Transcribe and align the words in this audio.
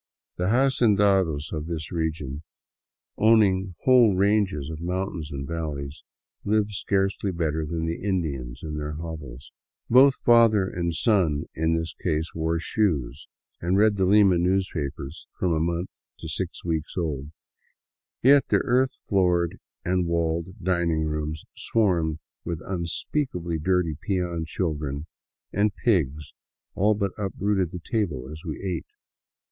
The 0.37 0.45
hacendados 0.47 1.51
of 1.53 1.67
this 1.67 1.91
region, 1.91 2.41
owning 3.19 3.75
whole 3.83 4.15
ranges 4.15 4.71
of 4.71 4.81
moun 4.81 5.09
tains 5.09 5.29
and 5.31 5.47
valleys, 5.47 6.01
live 6.43 6.71
scarcely 6.71 7.31
better 7.31 7.67
than 7.67 7.85
the 7.85 8.01
Indians 8.03 8.61
in 8.63 8.77
their 8.77 8.93
hovels. 8.93 9.51
Both 9.91 10.15
father 10.25 10.67
and 10.67 10.95
son 10.95 11.43
in 11.53 11.73
this 11.75 11.93
case 11.93 12.33
wore 12.33 12.57
shoes 12.59 13.27
and 13.61 13.77
read 13.77 13.95
the 13.97 14.05
Lima 14.05 14.39
news 14.39 14.71
papers— 14.73 15.27
from 15.37 15.53
a 15.53 15.59
month 15.59 15.91
to 16.17 16.27
six 16.27 16.65
weeks 16.65 16.97
old— 16.97 17.29
yet 18.23 18.47
their 18.47 18.63
earth 18.65 18.97
floored 19.07 19.59
and 19.85 20.07
walled 20.07 20.63
dining 20.63 21.03
room 21.03 21.35
swarmed 21.55 22.17
with 22.43 22.59
unspeakably 22.65 23.59
dirty 23.59 23.95
peon 24.01 24.45
children, 24.45 25.05
and 25.53 25.75
pigs 25.75 26.33
all 26.73 26.95
but 26.95 27.11
uprooted 27.19 27.69
the 27.69 27.77
table 27.85 28.27
as 28.31 28.41
we 28.43 28.59
ate. 28.63 28.87